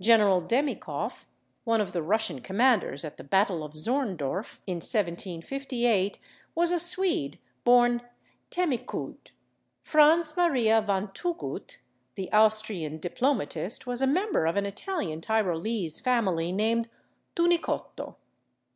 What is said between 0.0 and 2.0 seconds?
General /Demikof/, one of the